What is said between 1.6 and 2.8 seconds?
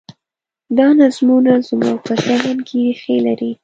زموږ په ذهن کې